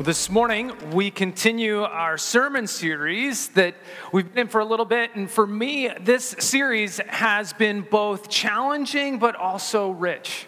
[0.00, 3.74] This morning, we continue our sermon series that
[4.14, 5.14] we've been in for a little bit.
[5.14, 10.46] And for me, this series has been both challenging but also rich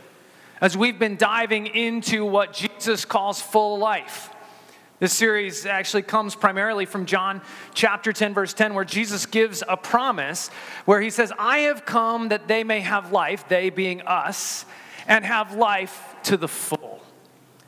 [0.62, 4.30] as we've been diving into what Jesus calls full life.
[5.00, 7.42] This series actually comes primarily from John
[7.74, 10.48] chapter 10, verse 10, where Jesus gives a promise
[10.86, 14.64] where he says, I have come that they may have life, they being us,
[15.06, 16.91] and have life to the full.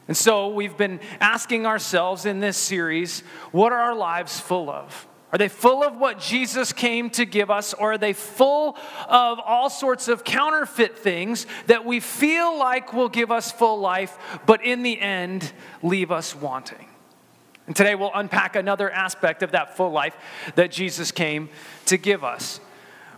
[0.06, 3.20] And so we've been asking ourselves in this series
[3.52, 5.06] what are our lives full of?
[5.32, 9.40] Are they full of what Jesus came to give us, or are they full of
[9.40, 14.64] all sorts of counterfeit things that we feel like will give us full life, but
[14.64, 16.86] in the end leave us wanting?
[17.66, 20.16] And today we'll unpack another aspect of that full life
[20.54, 21.48] that Jesus came
[21.86, 22.60] to give us.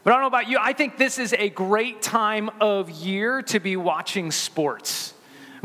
[0.03, 3.43] But I don't know about you, I think this is a great time of year
[3.43, 5.13] to be watching sports.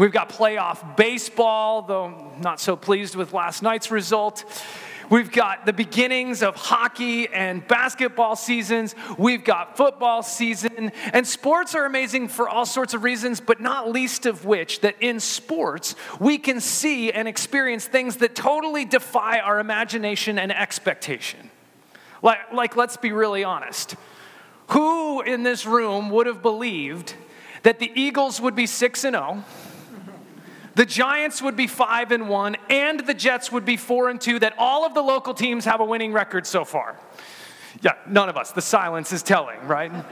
[0.01, 4.45] We've got playoff baseball, though not so pleased with last night's result.
[5.11, 8.95] We've got the beginnings of hockey and basketball seasons.
[9.19, 10.91] We've got football season.
[11.13, 14.95] And sports are amazing for all sorts of reasons, but not least of which that
[15.01, 21.51] in sports, we can see and experience things that totally defy our imagination and expectation.
[22.23, 23.95] Like, like let's be really honest.
[24.69, 27.13] Who in this room would have believed
[27.61, 29.43] that the Eagles would be 6 and 0?
[30.75, 34.39] The Giants would be 5 and 1 and the Jets would be 4 and 2
[34.39, 36.97] that all of the local teams have a winning record so far.
[37.81, 38.51] Yeah, none of us.
[38.51, 39.91] The silence is telling, right?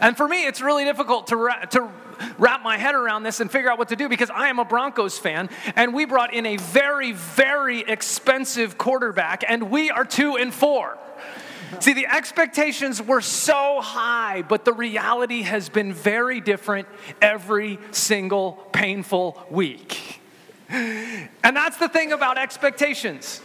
[0.00, 1.88] And for me, it's really difficult to, ra- to
[2.36, 4.64] wrap my head around this and figure out what to do because I am a
[4.64, 10.36] Broncos fan and we brought in a very, very expensive quarterback and we are two
[10.36, 10.98] and four.
[11.80, 16.86] See, the expectations were so high, but the reality has been very different
[17.20, 20.20] every single painful week.
[20.68, 23.40] And that's the thing about expectations.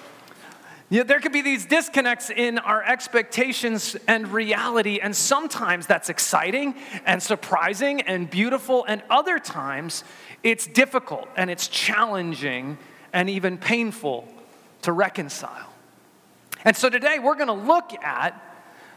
[0.89, 6.07] You know, there could be these disconnects in our expectations and reality, and sometimes that's
[6.07, 10.05] exciting and surprising and beautiful, and other times
[10.43, 12.77] it's difficult and it's challenging
[13.11, 14.27] and even painful
[14.83, 15.66] to reconcile.
[16.65, 18.41] And so today we're going to look at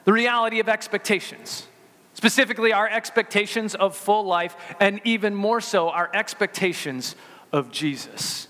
[0.04, 1.66] the reality of expectations,
[2.14, 7.16] specifically our expectations of full life, and even more so, our expectations
[7.52, 8.48] of Jesus.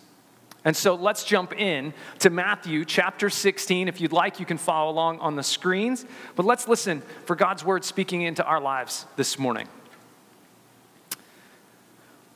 [0.65, 3.89] And so let's jump in to Matthew chapter 16.
[3.89, 6.05] If you'd like, you can follow along on the screens.
[6.37, 9.69] But let's listen for God's word speaking into our lives this morning.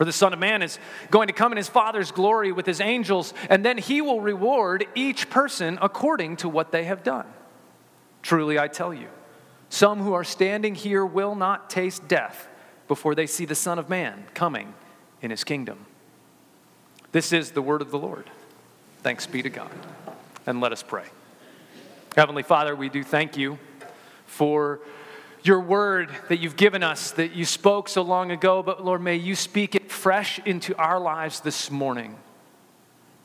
[0.00, 0.78] For the Son of Man is
[1.10, 4.86] going to come in his Father's glory with his angels, and then he will reward
[4.94, 7.26] each person according to what they have done.
[8.22, 9.08] Truly, I tell you,
[9.68, 12.48] some who are standing here will not taste death
[12.88, 14.72] before they see the Son of Man coming
[15.20, 15.84] in his kingdom.
[17.12, 18.30] This is the word of the Lord.
[19.02, 19.70] Thanks be to God.
[20.46, 21.04] And let us pray.
[22.16, 23.58] Heavenly Father, we do thank you
[24.24, 24.80] for
[25.46, 29.16] your word that you've given us, that you spoke so long ago, but Lord, may
[29.16, 32.16] you speak it fresh into our lives this morning.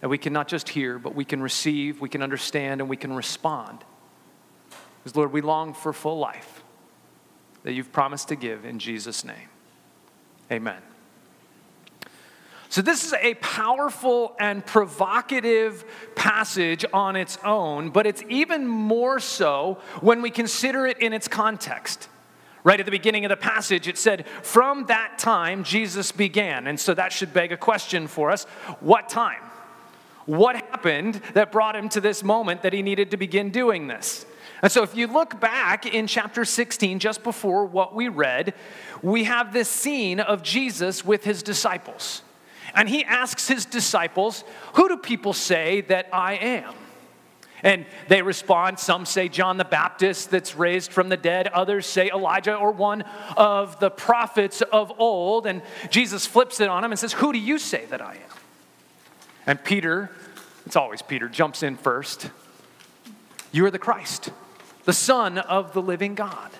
[0.01, 2.97] That we can not just hear, but we can receive, we can understand, and we
[2.97, 3.79] can respond.
[5.03, 6.63] Because, Lord, we long for full life
[7.63, 9.49] that you've promised to give in Jesus' name.
[10.51, 10.81] Amen.
[12.69, 15.85] So, this is a powerful and provocative
[16.15, 21.27] passage on its own, but it's even more so when we consider it in its
[21.27, 22.09] context.
[22.63, 26.65] Right at the beginning of the passage, it said, From that time, Jesus began.
[26.65, 28.45] And so that should beg a question for us
[28.79, 29.41] what time?
[30.25, 34.25] What happened that brought him to this moment that he needed to begin doing this?
[34.63, 38.55] And so, if you look back in chapter 16, just before what we read,
[39.03, 42.23] we have this scene of Jesus with his disciples.
[42.75, 44.43] And he asks his disciples,
[44.73, 46.73] Who do people say that I am?
[47.63, 48.77] And they respond.
[48.79, 51.47] Some say John the Baptist that's raised from the dead.
[51.47, 53.03] Others say Elijah or one
[53.37, 55.47] of the prophets of old.
[55.47, 58.37] And Jesus flips it on him and says, Who do you say that I am?
[59.47, 60.11] And Peter,
[60.65, 62.29] it's always Peter, jumps in first.
[63.51, 64.31] You are the Christ,
[64.83, 66.51] the Son of the living God.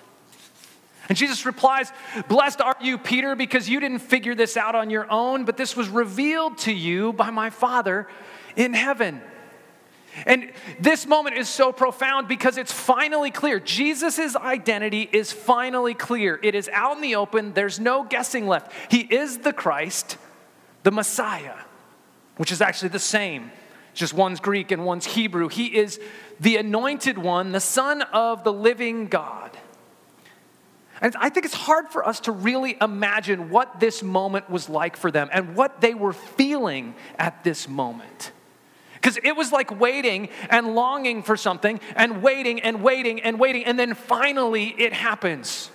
[1.08, 1.92] And Jesus replies,
[2.28, 5.76] Blessed are you, Peter, because you didn't figure this out on your own, but this
[5.76, 8.08] was revealed to you by my Father
[8.56, 9.20] in heaven.
[10.24, 10.50] And
[10.80, 13.60] this moment is so profound because it's finally clear.
[13.60, 16.40] Jesus' identity is finally clear.
[16.42, 18.72] It is out in the open, there's no guessing left.
[18.90, 20.16] He is the Christ,
[20.84, 21.56] the Messiah,
[22.38, 23.50] which is actually the same.
[23.92, 25.48] Just one's Greek and one's Hebrew.
[25.48, 26.00] He is
[26.40, 29.56] the anointed one, the Son of the living God.
[31.00, 34.96] And I think it's hard for us to really imagine what this moment was like
[34.96, 38.32] for them and what they were feeling at this moment.
[38.94, 43.64] Because it was like waiting and longing for something and waiting and waiting and waiting,
[43.64, 45.70] and then finally it happens.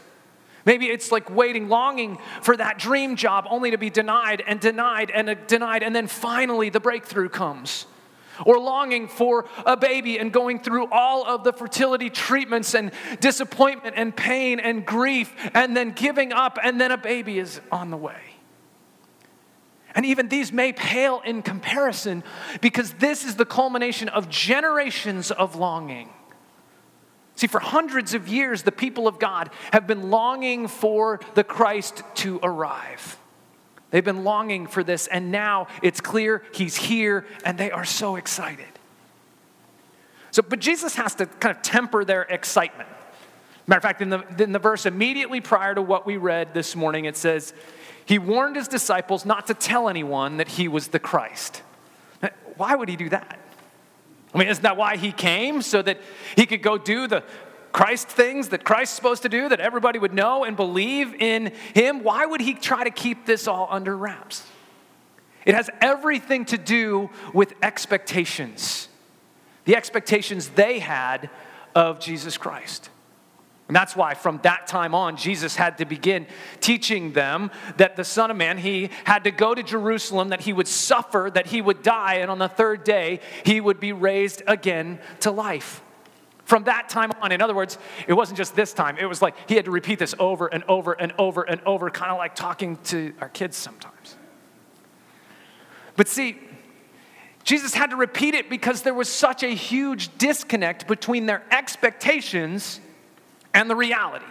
[0.66, 5.12] Maybe it's like waiting, longing for that dream job only to be denied and denied
[5.12, 7.86] and denied, and then finally the breakthrough comes.
[8.46, 13.96] Or longing for a baby and going through all of the fertility treatments and disappointment
[13.98, 17.98] and pain and grief, and then giving up, and then a baby is on the
[17.98, 18.22] way.
[19.94, 22.24] And even these may pale in comparison
[22.62, 26.10] because this is the culmination of generations of longing.
[27.36, 32.04] See, for hundreds of years, the people of God have been longing for the Christ
[32.16, 33.18] to arrive.
[33.92, 38.16] They've been longing for this, and now it's clear he's here, and they are so
[38.16, 38.66] excited.
[40.32, 42.90] So, but Jesus has to kind of temper their excitement.
[43.68, 46.76] Matter of fact, in the, in the verse immediately prior to what we read this
[46.76, 47.54] morning, it says,
[48.06, 51.62] he warned his disciples not to tell anyone that he was the Christ.
[52.58, 53.40] Why would he do that?
[54.34, 55.62] I mean, isn't that why he came?
[55.62, 56.00] So that
[56.36, 57.24] he could go do the
[57.72, 62.04] Christ things that Christ's supposed to do, that everybody would know and believe in him?
[62.04, 64.46] Why would he try to keep this all under wraps?
[65.46, 68.88] It has everything to do with expectations,
[69.66, 71.30] the expectations they had
[71.74, 72.90] of Jesus Christ.
[73.68, 76.28] And that's why from that time on, Jesus had to begin
[76.60, 80.52] teaching them that the Son of Man, he had to go to Jerusalem, that he
[80.52, 84.44] would suffer, that he would die, and on the third day, he would be raised
[84.46, 85.82] again to life.
[86.52, 87.78] From that time on, in other words,
[88.10, 90.66] it wasn't just this time, it was like he had to repeat this over and
[90.66, 94.18] over and over and over, kind of like talking to our kids sometimes.
[95.96, 96.38] But see,
[97.46, 102.82] Jesus had to repeat it because there was such a huge disconnect between their expectations
[103.54, 104.26] and the reality.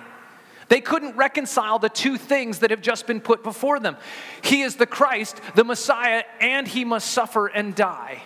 [0.68, 3.96] They couldn't reconcile the two things that have just been put before them.
[4.44, 8.20] He is the Christ, the Messiah, and he must suffer and die.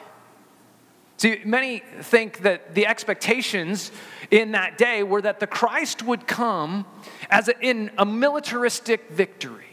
[1.25, 3.91] See, many think that the expectations
[4.31, 6.85] in that day were that the Christ would come
[7.31, 9.65] as a, in a militaristic victory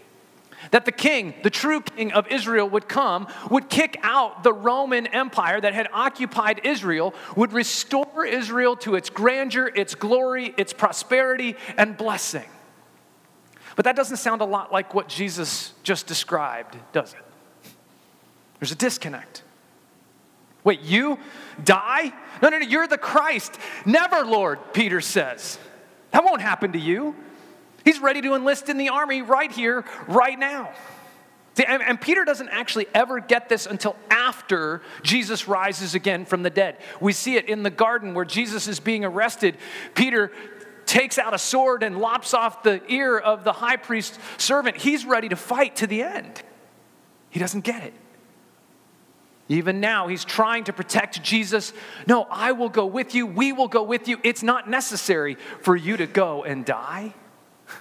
[0.69, 5.07] that the king, the true king of Israel, would come, would kick out the Roman
[5.07, 11.57] Empire that had occupied Israel, would restore Israel to its grandeur, its glory, its prosperity,
[11.77, 12.47] and blessing.
[13.75, 17.73] But that doesn't sound a lot like what Jesus just described, does it?
[18.61, 19.43] There's a disconnect.
[20.63, 21.17] Wait, you
[21.63, 22.13] die?
[22.41, 23.57] No, no, no, you're the Christ.
[23.85, 25.57] Never, Lord, Peter says.
[26.11, 27.15] That won't happen to you.
[27.83, 30.71] He's ready to enlist in the army right here, right now.
[31.55, 36.43] See, and, and, Peter doesn't actually ever get this until after Jesus rises again from
[36.43, 36.77] the dead.
[37.01, 39.57] We see it in the garden where Jesus is being arrested.
[39.93, 40.31] Peter
[40.85, 44.77] takes out a sword and lops off the ear of the high priest's servant.
[44.77, 46.41] He's ready to fight to the end.
[47.29, 47.93] He doesn't get it.
[49.51, 51.73] Even now, he's trying to protect Jesus.
[52.07, 53.27] No, I will go with you.
[53.27, 54.17] We will go with you.
[54.23, 57.13] It's not necessary for you to go and die.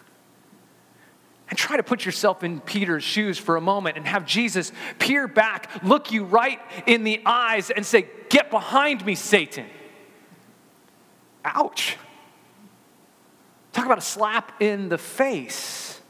[1.48, 5.26] And try to put yourself in Peter's shoes for a moment and have Jesus peer
[5.26, 9.66] back, look you right in the eyes, and say, Get behind me, Satan.
[11.44, 11.96] Ouch.
[13.72, 16.00] Talk about a slap in the face.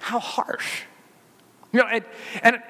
[0.00, 0.82] How harsh.
[1.72, 2.04] You know, and,
[2.42, 2.62] and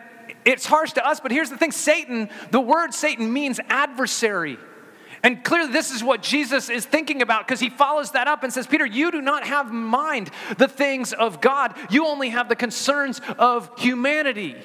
[0.44, 4.58] it's harsh to us, but here's the thing Satan, the word Satan means adversary.
[5.22, 8.52] And clearly, this is what Jesus is thinking about because he follows that up and
[8.52, 12.48] says, Peter, you do not have in mind the things of God, you only have
[12.48, 14.56] the concerns of humanity.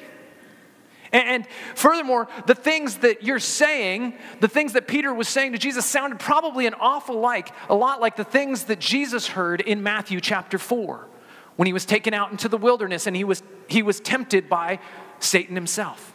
[1.11, 5.85] And furthermore, the things that you're saying, the things that Peter was saying to Jesus,
[5.85, 10.19] sounded probably an awful like, a lot like the things that Jesus heard in Matthew
[10.19, 11.07] chapter 4
[11.55, 14.79] when he was taken out into the wilderness and he was, he was tempted by
[15.23, 16.13] Satan himself.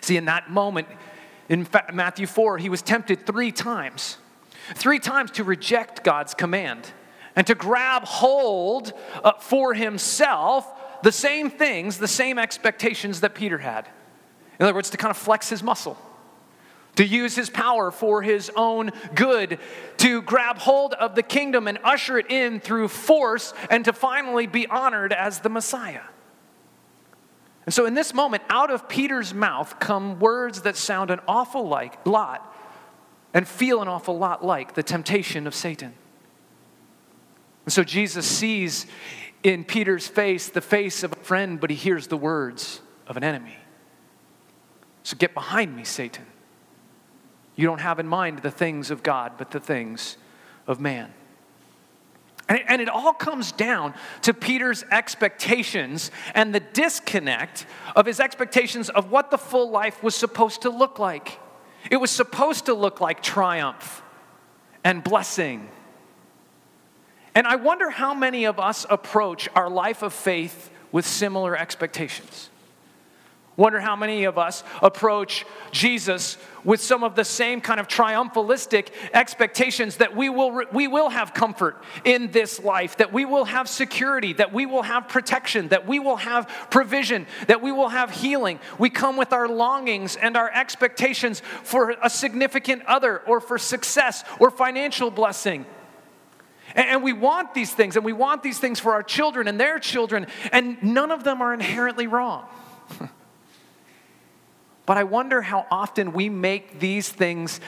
[0.00, 0.88] See, in that moment,
[1.48, 4.18] in Matthew 4, he was tempted three times.
[4.74, 6.90] Three times to reject God's command
[7.36, 10.66] and to grab hold uh, for himself
[11.02, 13.86] the same things, the same expectations that Peter had.
[14.58, 15.98] In other words, to kind of flex his muscle,
[16.96, 19.58] to use his power for his own good,
[19.98, 24.46] to grab hold of the kingdom and usher it in through force, and to finally
[24.46, 26.00] be honored as the Messiah.
[27.66, 31.68] And so, in this moment, out of Peter's mouth come words that sound an awful
[31.68, 32.54] like, lot
[33.34, 35.92] and feel an awful lot like the temptation of Satan.
[37.64, 38.86] And so, Jesus sees
[39.42, 43.24] in Peter's face the face of a friend, but he hears the words of an
[43.24, 43.56] enemy.
[45.02, 46.26] So, get behind me, Satan.
[47.56, 50.18] You don't have in mind the things of God, but the things
[50.68, 51.12] of man.
[52.48, 58.20] And it, and it, all comes down to Peter's expectations and the disconnect of his
[58.20, 61.40] expectations of what the full life was supposed to look like.
[61.90, 64.02] It was supposed to look like triumph
[64.84, 65.68] and blessing.
[67.34, 72.50] And I wonder how many of us approach our life of faith with similar expectations.
[73.56, 78.88] Wonder how many of us approach Jesus with some of the same kind of triumphalistic
[79.14, 83.66] expectations that we will, we will have comfort in this life, that we will have
[83.66, 88.10] security, that we will have protection, that we will have provision, that we will have
[88.10, 88.60] healing.
[88.78, 94.22] We come with our longings and our expectations for a significant other or for success
[94.38, 95.64] or financial blessing.
[96.74, 99.78] And we want these things, and we want these things for our children and their
[99.78, 102.44] children, and none of them are inherently wrong.
[104.86, 107.60] But I wonder how often we make these things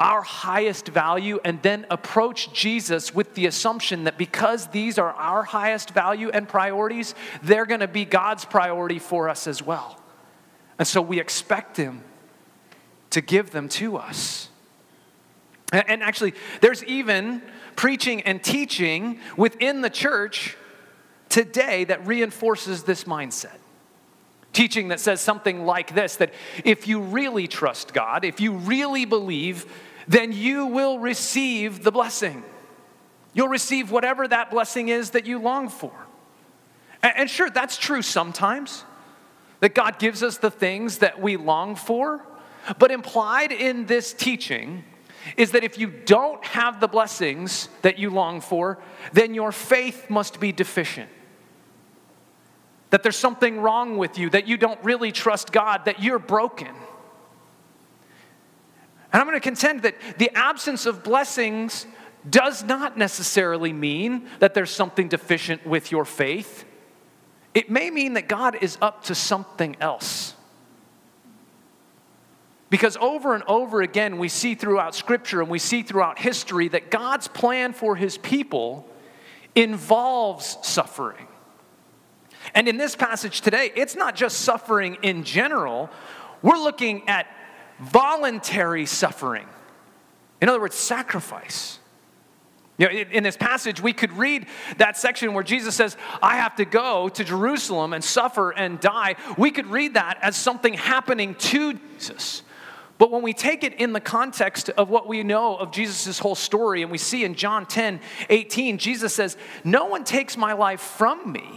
[0.00, 5.44] our highest value and then approach Jesus with the assumption that because these are our
[5.44, 10.00] highest value and priorities, they're going to be God's priority for us as well.
[10.78, 12.02] And so we expect Him
[13.10, 14.48] to give them to us.
[15.72, 17.42] And actually, there's even
[17.76, 20.56] preaching and teaching within the church
[21.28, 23.58] today that reinforces this mindset
[24.54, 26.32] teaching that says something like this that
[26.64, 29.66] if you really trust God, if you really believe,
[30.08, 32.42] then you will receive the blessing.
[33.34, 35.92] You'll receive whatever that blessing is that you long for.
[37.02, 38.84] And, sure, that's true sometimes,
[39.60, 42.24] that God gives us the things that we long for.
[42.78, 44.84] But implied in this teaching
[45.36, 48.78] is that if you don't have the blessings that you long for,
[49.12, 51.10] then your faith must be deficient
[52.94, 56.68] that there's something wrong with you, that you don't really trust God, that you're broken.
[56.68, 56.76] And
[59.20, 61.88] I'm going to contend that the absence of blessings
[62.30, 66.64] does not necessarily mean that there's something deficient with your faith.
[67.52, 70.36] It may mean that God is up to something else.
[72.70, 76.92] Because over and over again, we see throughout Scripture and we see throughout history that
[76.92, 78.88] God's plan for His people
[79.56, 81.26] involves suffering.
[82.54, 85.90] And in this passage today, it's not just suffering in general,
[86.42, 87.26] we're looking at
[87.80, 89.46] voluntary suffering.
[90.40, 91.78] In other words, sacrifice.
[92.76, 94.46] You know, in this passage, we could read
[94.78, 99.14] that section where Jesus says, I have to go to Jerusalem and suffer and die.
[99.38, 102.42] We could read that as something happening to Jesus.
[102.98, 106.34] But when we take it in the context of what we know of Jesus' whole
[106.34, 110.80] story, and we see in John 10 18, Jesus says, No one takes my life
[110.80, 111.48] from me,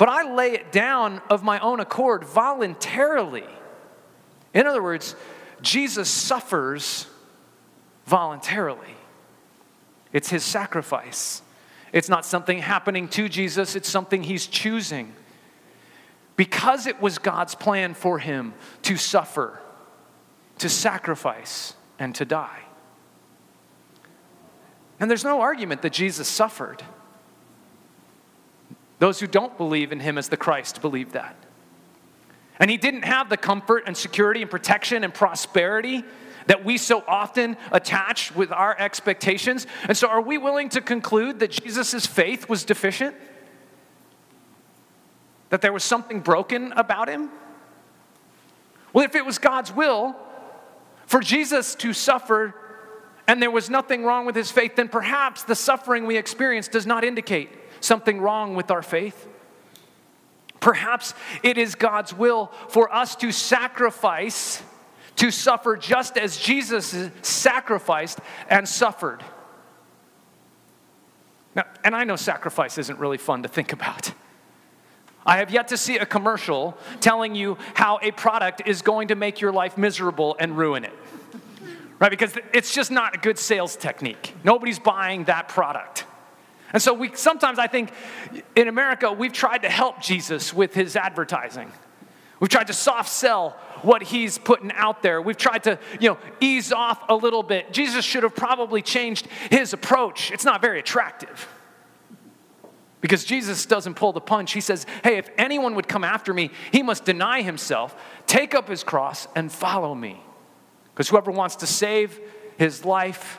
[0.00, 3.44] but I lay it down of my own accord voluntarily.
[4.54, 5.14] In other words,
[5.60, 7.06] Jesus suffers
[8.06, 8.94] voluntarily.
[10.10, 11.42] It's his sacrifice.
[11.92, 15.12] It's not something happening to Jesus, it's something he's choosing.
[16.34, 18.54] Because it was God's plan for him
[18.84, 19.60] to suffer,
[20.60, 22.60] to sacrifice, and to die.
[24.98, 26.82] And there's no argument that Jesus suffered.
[29.00, 31.34] Those who don't believe in him as the Christ believe that.
[32.60, 36.04] And he didn't have the comfort and security and protection and prosperity
[36.46, 39.66] that we so often attach with our expectations.
[39.88, 43.16] And so, are we willing to conclude that Jesus' faith was deficient?
[45.48, 47.30] That there was something broken about him?
[48.92, 50.14] Well, if it was God's will
[51.06, 52.54] for Jesus to suffer
[53.26, 56.86] and there was nothing wrong with his faith, then perhaps the suffering we experience does
[56.86, 59.26] not indicate something wrong with our faith.
[60.60, 64.62] Perhaps it is God's will for us to sacrifice,
[65.16, 69.24] to suffer just as Jesus sacrificed and suffered.
[71.54, 74.12] Now, and I know sacrifice isn't really fun to think about.
[75.26, 79.14] I have yet to see a commercial telling you how a product is going to
[79.14, 80.92] make your life miserable and ruin it.
[81.98, 82.10] Right?
[82.10, 84.34] Because it's just not a good sales technique.
[84.44, 86.04] Nobody's buying that product.
[86.72, 87.92] And so we sometimes I think
[88.54, 91.72] in America we've tried to help Jesus with his advertising.
[92.40, 93.50] We've tried to soft sell
[93.82, 95.20] what he's putting out there.
[95.20, 97.70] We've tried to, you know, ease off a little bit.
[97.70, 100.30] Jesus should have probably changed his approach.
[100.30, 101.48] It's not very attractive.
[103.02, 104.52] Because Jesus doesn't pull the punch.
[104.52, 107.94] He says, Hey, if anyone would come after me, he must deny himself,
[108.26, 110.22] take up his cross, and follow me.
[110.92, 112.18] Because whoever wants to save
[112.58, 113.38] his life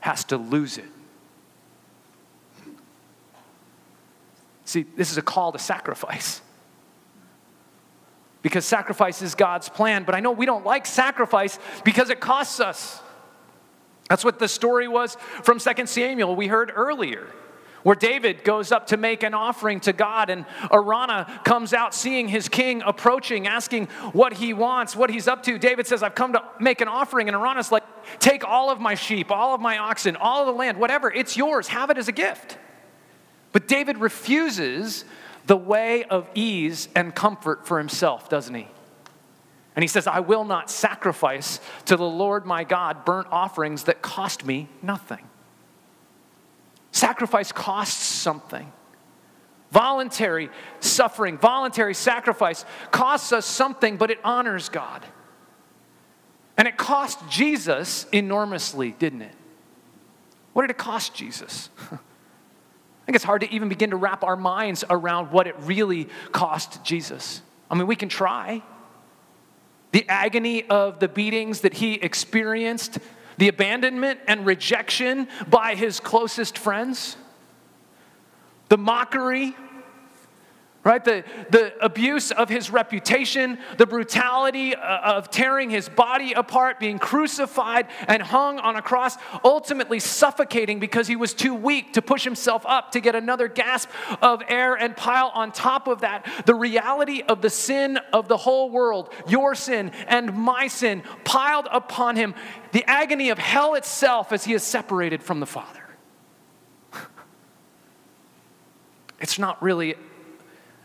[0.00, 0.84] has to lose it.
[4.68, 6.42] See, this is a call to sacrifice.
[8.42, 10.04] Because sacrifice is God's plan.
[10.04, 13.00] But I know we don't like sacrifice because it costs us.
[14.10, 17.28] That's what the story was from 2 Samuel we heard earlier,
[17.82, 22.28] where David goes up to make an offering to God, and Araunah comes out seeing
[22.28, 25.58] his king approaching, asking what he wants, what he's up to.
[25.58, 27.28] David says, I've come to make an offering.
[27.28, 27.84] And Araunah's like,
[28.18, 31.38] Take all of my sheep, all of my oxen, all of the land, whatever, it's
[31.38, 31.68] yours.
[31.68, 32.58] Have it as a gift.
[33.52, 35.04] But David refuses
[35.46, 38.68] the way of ease and comfort for himself, doesn't he?
[39.74, 44.02] And he says, I will not sacrifice to the Lord my God burnt offerings that
[44.02, 45.24] cost me nothing.
[46.90, 48.72] Sacrifice costs something.
[49.70, 50.50] Voluntary
[50.80, 55.04] suffering, voluntary sacrifice costs us something, but it honors God.
[56.56, 59.34] And it cost Jesus enormously, didn't it?
[60.54, 61.70] What did it cost Jesus?
[63.08, 66.84] think it's hard to even begin to wrap our minds around what it really cost
[66.84, 67.40] Jesus.
[67.70, 68.62] I mean, we can try.
[69.92, 72.98] The agony of the beatings that he experienced,
[73.38, 77.16] the abandonment and rejection by his closest friends,
[78.68, 79.56] the mockery
[80.88, 81.04] right?
[81.04, 86.98] The, the abuse of his reputation, the brutality uh, of tearing his body apart, being
[86.98, 92.24] crucified and hung on a cross, ultimately suffocating because he was too weak to push
[92.24, 93.90] himself up to get another gasp
[94.22, 98.38] of air and pile on top of that the reality of the sin of the
[98.38, 102.34] whole world, your sin and my sin, piled upon him,
[102.72, 105.84] the agony of hell itself as he is separated from the Father.
[109.20, 109.96] It's not really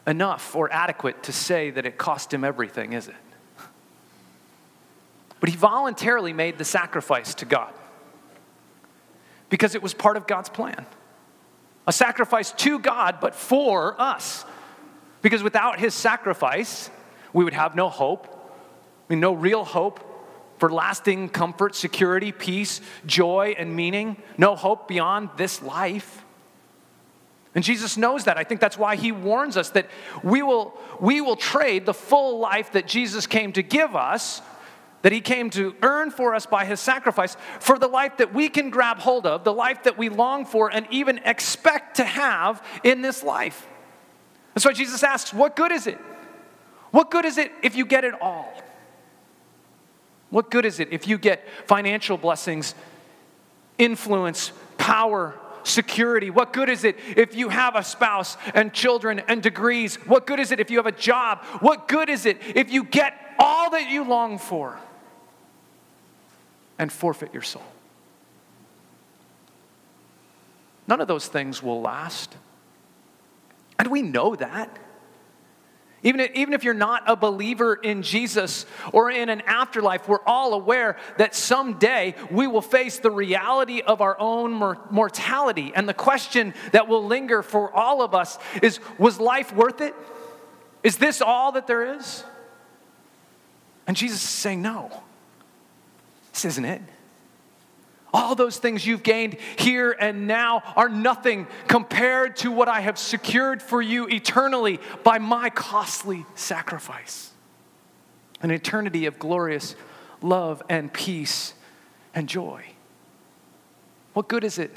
[0.05, 3.15] enough or adequate to say that it cost him everything, is it?
[5.39, 7.73] But he voluntarily made the sacrifice to God
[9.49, 10.85] because it was part of God's plan.
[11.85, 14.45] A sacrifice to God, but for us.
[15.21, 16.89] Because without his sacrifice,
[17.33, 19.99] we would have no hope, I mean, no real hope
[20.59, 26.22] for lasting comfort, security, peace, joy, and meaning, no hope beyond this life.
[27.55, 28.37] And Jesus knows that.
[28.37, 29.87] I think that's why he warns us that
[30.23, 34.41] we will, we will trade the full life that Jesus came to give us,
[35.03, 38.49] that he came to earn for us by his sacrifice, for the life that we
[38.49, 42.65] can grab hold of, the life that we long for and even expect to have
[42.83, 43.67] in this life.
[44.53, 45.99] That's why Jesus asks, What good is it?
[46.91, 48.53] What good is it if you get it all?
[50.29, 52.73] What good is it if you get financial blessings,
[53.77, 56.29] influence, power, security?
[56.29, 59.95] What good is it if you have a spouse and children and degrees?
[59.95, 61.43] What good is it if you have a job?
[61.59, 64.79] What good is it if you get all that you long for
[66.77, 67.63] and forfeit your soul?
[70.87, 72.35] None of those things will last.
[73.79, 74.77] And we know that.
[76.03, 80.23] Even if, even if you're not a believer in Jesus or in an afterlife, we're
[80.25, 84.51] all aware that someday we will face the reality of our own
[84.91, 85.71] mortality.
[85.73, 89.95] And the question that will linger for all of us is Was life worth it?
[90.83, 92.23] Is this all that there is?
[93.87, 95.03] And Jesus is saying, No,
[96.33, 96.81] this isn't it.
[98.13, 102.99] All those things you've gained here and now are nothing compared to what I have
[102.99, 107.31] secured for you eternally by my costly sacrifice.
[108.41, 109.75] An eternity of glorious
[110.21, 111.55] love and peace
[112.13, 112.63] and joy.
[114.13, 114.75] What good is it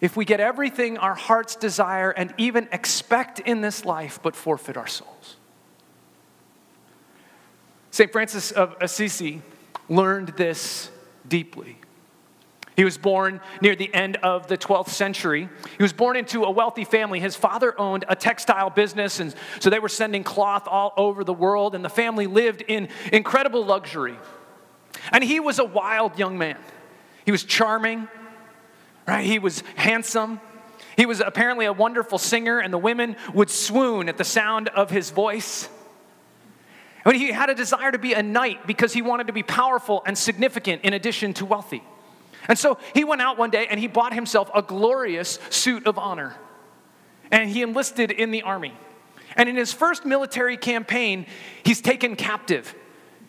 [0.00, 4.78] if we get everything our hearts desire and even expect in this life but forfeit
[4.78, 5.36] our souls?
[7.90, 8.10] St.
[8.10, 9.42] Francis of Assisi
[9.88, 10.90] learned this
[11.26, 11.78] deeply.
[12.76, 15.48] He was born near the end of the 12th century.
[15.76, 17.20] He was born into a wealthy family.
[17.20, 21.32] His father owned a textile business, and so they were sending cloth all over the
[21.32, 24.16] world, and the family lived in incredible luxury.
[25.12, 26.58] And he was a wild young man.
[27.24, 28.08] He was charming,
[29.06, 29.24] right?
[29.24, 30.40] He was handsome.
[30.96, 34.90] He was apparently a wonderful singer, and the women would swoon at the sound of
[34.90, 35.68] his voice.
[37.04, 40.02] And he had a desire to be a knight because he wanted to be powerful
[40.06, 41.82] and significant in addition to wealthy.
[42.48, 45.98] And so he went out one day and he bought himself a glorious suit of
[45.98, 46.34] honor.
[47.30, 48.74] And he enlisted in the army.
[49.36, 51.26] And in his first military campaign,
[51.64, 52.74] he's taken captive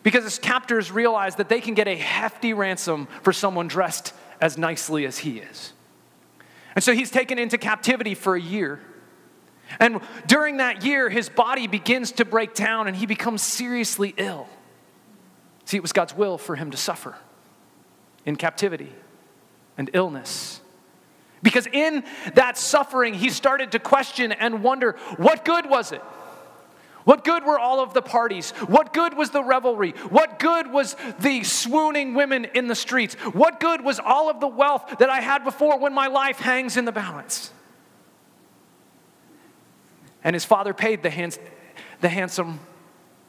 [0.02, 4.56] because his captors realize that they can get a hefty ransom for someone dressed as
[4.56, 5.72] nicely as he is.
[6.74, 8.80] And so he's taken into captivity for a year.
[9.80, 14.48] And during that year, his body begins to break down and he becomes seriously ill.
[15.64, 17.16] See, it was God's will for him to suffer
[18.24, 18.92] in captivity
[19.76, 20.60] and illness.
[21.42, 26.02] Because in that suffering, he started to question and wonder what good was it?
[27.04, 28.50] What good were all of the parties?
[28.66, 29.92] What good was the revelry?
[30.08, 33.14] What good was the swooning women in the streets?
[33.14, 36.76] What good was all of the wealth that I had before when my life hangs
[36.76, 37.52] in the balance?
[40.26, 41.38] And his father paid the, hands,
[42.00, 42.58] the handsome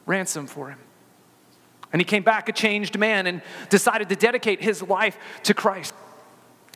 [0.07, 0.79] ransom for him.
[1.93, 5.93] And he came back a changed man and decided to dedicate his life to Christ.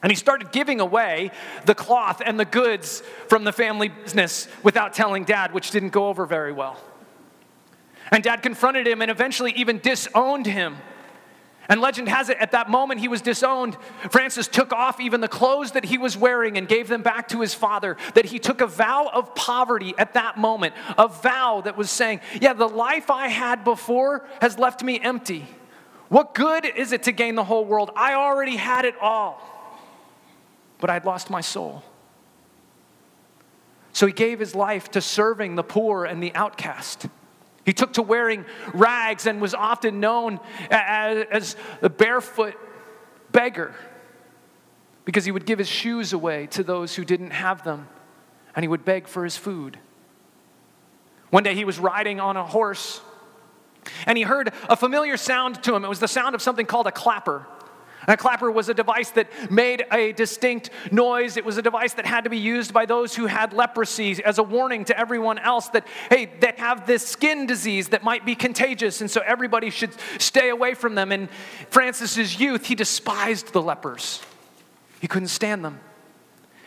[0.03, 1.31] And he started giving away
[1.65, 6.07] the cloth and the goods from the family business without telling dad, which didn't go
[6.07, 6.77] over very well.
[8.11, 10.77] And dad confronted him and eventually even disowned him.
[11.69, 13.77] And legend has it, at that moment he was disowned.
[14.09, 17.41] Francis took off even the clothes that he was wearing and gave them back to
[17.41, 17.97] his father.
[18.15, 22.21] That he took a vow of poverty at that moment, a vow that was saying,
[22.41, 25.47] Yeah, the life I had before has left me empty.
[26.09, 27.91] What good is it to gain the whole world?
[27.95, 29.41] I already had it all,
[30.79, 31.83] but I'd lost my soul.
[33.93, 37.07] So he gave his life to serving the poor and the outcast.
[37.65, 42.55] He took to wearing rags and was often known as, as the barefoot
[43.31, 43.75] beggar
[45.05, 47.87] because he would give his shoes away to those who didn't have them
[48.55, 49.77] and he would beg for his food.
[51.29, 53.01] One day he was riding on a horse
[54.05, 55.85] and he heard a familiar sound to him.
[55.85, 57.47] It was the sound of something called a clapper.
[58.07, 61.37] A clapper was a device that made a distinct noise.
[61.37, 64.39] It was a device that had to be used by those who had leprosy as
[64.39, 68.33] a warning to everyone else that, hey, they have this skin disease that might be
[68.33, 71.11] contagious, and so everybody should stay away from them.
[71.11, 71.29] In
[71.69, 74.21] Francis's youth, he despised the lepers,
[74.99, 75.79] he couldn't stand them.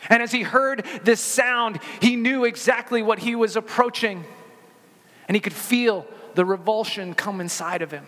[0.07, 4.23] And as he heard this sound, he knew exactly what he was approaching,
[5.27, 8.05] and he could feel the revulsion come inside of him.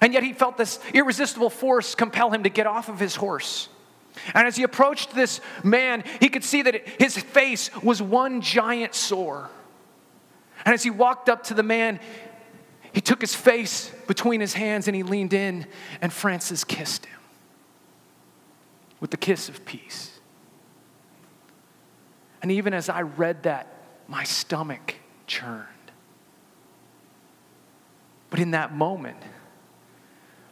[0.00, 3.68] And yet he felt this irresistible force compel him to get off of his horse.
[4.34, 8.94] And as he approached this man, he could see that his face was one giant
[8.94, 9.50] sore.
[10.64, 12.00] And as he walked up to the man,
[12.92, 15.66] he took his face between his hands and he leaned in,
[16.00, 17.18] and Francis kissed him
[19.00, 20.18] with the kiss of peace.
[22.42, 23.72] And even as I read that,
[24.06, 25.66] my stomach churned.
[28.30, 29.18] But in that moment,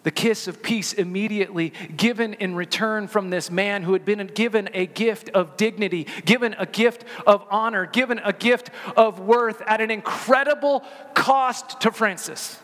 [0.06, 4.68] the kiss of peace immediately given in return from this man who had been given
[4.72, 9.80] a gift of dignity, given a gift of honor, given a gift of worth at
[9.80, 12.60] an incredible cost to Francis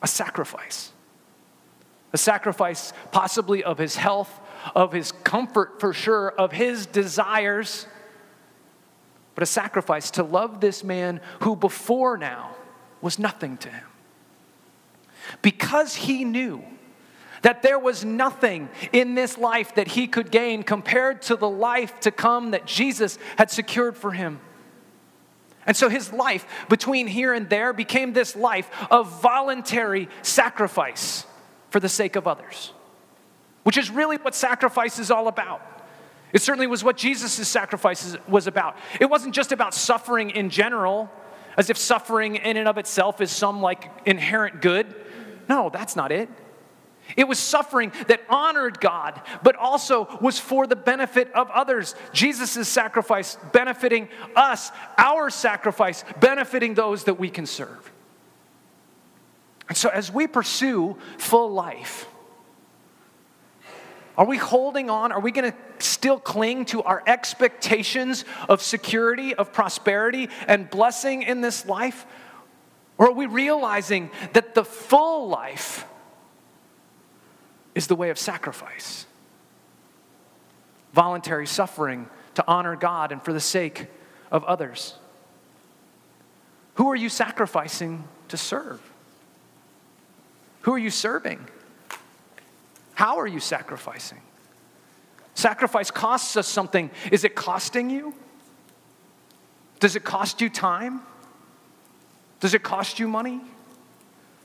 [0.00, 0.92] a sacrifice.
[2.14, 4.40] A sacrifice, possibly of his health,
[4.74, 7.86] of his comfort for sure, of his desires,
[9.34, 12.56] but a sacrifice to love this man who before now
[13.02, 13.84] was nothing to him
[15.40, 16.62] because he knew
[17.42, 21.98] that there was nothing in this life that he could gain compared to the life
[22.00, 24.40] to come that Jesus had secured for him.
[25.66, 31.26] And so his life between here and there became this life of voluntary sacrifice
[31.70, 32.72] for the sake of others,
[33.62, 35.60] which is really what sacrifice is all about.
[36.32, 38.76] It certainly was what Jesus' sacrifice was about.
[39.00, 41.10] It wasn't just about suffering in general,
[41.56, 44.94] as if suffering in and of itself is some like inherent good.
[45.48, 46.28] No, that's not it.
[47.16, 51.94] It was suffering that honored God, but also was for the benefit of others.
[52.12, 57.90] Jesus' sacrifice benefiting us, our sacrifice benefiting those that we can serve.
[59.68, 62.06] And so, as we pursue full life,
[64.16, 65.10] are we holding on?
[65.12, 71.22] Are we going to still cling to our expectations of security, of prosperity, and blessing
[71.22, 72.06] in this life?
[73.02, 75.84] Or are we realizing that the full life
[77.74, 79.06] is the way of sacrifice?
[80.92, 83.86] voluntary suffering to honor God and for the sake
[84.30, 84.94] of others?
[86.74, 88.80] Who are you sacrificing to serve?
[90.62, 91.46] Who are you serving?
[92.94, 94.20] How are you sacrificing?
[95.34, 96.90] Sacrifice costs us something.
[97.10, 98.14] Is it costing you?
[99.80, 101.00] Does it cost you time?
[102.42, 103.40] Does it cost you money?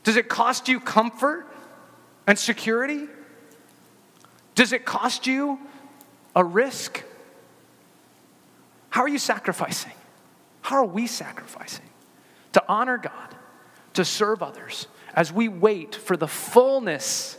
[0.04, 1.48] Does it cost you comfort
[2.28, 3.08] and security?
[4.54, 5.58] Does it cost you
[6.36, 7.02] a risk?
[8.90, 9.90] How are you sacrificing?
[10.60, 11.86] How are we sacrificing?
[12.52, 13.34] To honor God,
[13.94, 17.36] to serve others, as we wait for the fullness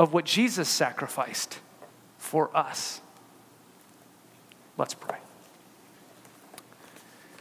[0.00, 1.60] of what Jesus sacrificed
[2.16, 3.00] for us.
[4.76, 5.18] Let's pray.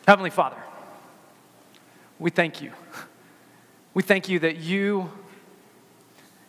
[0.07, 0.57] Heavenly Father,
[2.19, 2.71] we thank you.
[3.93, 5.11] We thank you that you,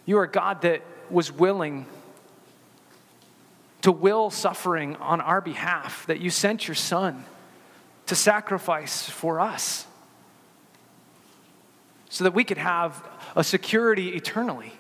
[0.06, 1.86] you are God that was willing
[3.82, 7.24] to will suffering on our behalf, that you sent your Son
[8.06, 9.86] to sacrifice for us
[12.08, 14.72] so that we could have a security eternally.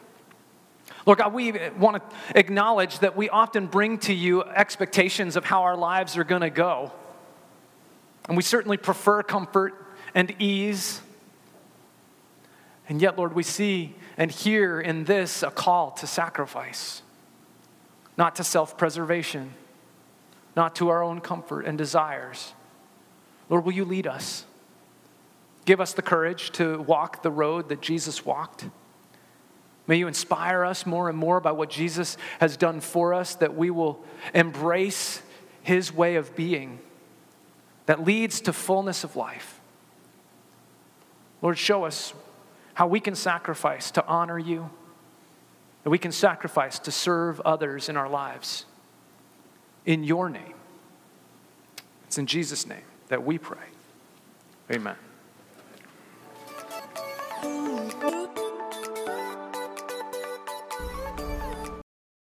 [1.06, 5.62] Lord God, we want to acknowledge that we often bring to you expectations of how
[5.62, 6.92] our lives are going to go.
[8.28, 11.00] And we certainly prefer comfort and ease.
[12.88, 17.02] And yet, Lord, we see and hear in this a call to sacrifice,
[18.16, 19.54] not to self preservation,
[20.56, 22.52] not to our own comfort and desires.
[23.48, 24.44] Lord, will you lead us?
[25.64, 28.66] Give us the courage to walk the road that Jesus walked.
[29.86, 33.54] May you inspire us more and more by what Jesus has done for us, that
[33.56, 35.22] we will embrace
[35.62, 36.78] his way of being
[37.86, 39.57] that leads to fullness of life.
[41.42, 42.14] Lord, show us
[42.74, 44.70] how we can sacrifice to honor you,
[45.84, 48.64] that we can sacrifice to serve others in our lives
[49.88, 50.54] in your name.
[52.06, 53.58] It's in Jesus' name that we pray.
[54.70, 54.96] Amen.